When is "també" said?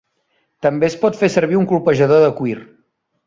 0.65-0.87